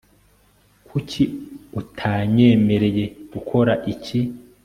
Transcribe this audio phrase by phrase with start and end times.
[0.87, 1.23] kuki
[1.79, 4.19] utanyemereye gukora iki